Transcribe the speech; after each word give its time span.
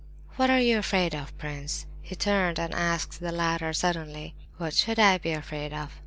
"What 0.35 0.49
are 0.49 0.59
you 0.59 0.79
afraid 0.79 1.13
of, 1.13 1.37
prince?" 1.37 1.85
he 2.01 2.15
turned 2.15 2.57
and 2.59 2.73
asked 2.73 3.19
the 3.19 3.31
latter 3.31 3.71
suddenly. 3.71 4.33
"What 4.57 4.73
should 4.73 4.97
I 4.97 5.19
be 5.19 5.29
afraid 5.31 5.73
of?" 5.73 5.99